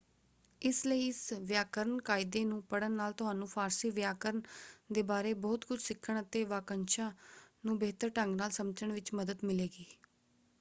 ਇਸ 0.61 0.85
ਲਈ 0.85 1.07
ਇਸ 1.07 1.17
ਵਿਆਕਰਨ 1.41 1.99
ਕਾਇਦੇ 2.01 2.43
ਨੂੰ 2.45 2.61
ਪੜ੍ਹਨ 2.63 2.91
ਨਾਲ 2.91 3.13
ਤੁਹਾਨੂੰ 3.13 3.47
ਫਾਰਸੀ 3.47 3.89
ਵਿਆਕਰਨ 3.91 4.41
ਦੇ 4.91 5.01
ਬਾਰੇ 5.03 5.33
ਬਹੁਤ 5.37 5.65
ਕੁਝ 5.65 5.79
ਸਿੱਖਣ 5.81 6.21
ਅਤੇ 6.21 6.43
ਵਾਕੰਸ਼ਾਂ 6.45 7.11
ਨੂੰ 7.65 7.77
ਬਿਹਤਰ 7.79 8.09
ਢੰਗ 8.11 8.35
ਨਾਲ 8.35 8.51
ਸਮਝਣ 8.51 8.91
ਵਿੱਚ 8.91 9.13
ਮੱਦਦ 9.13 9.45
ਮਿਲੇਗੀ। 9.45 9.85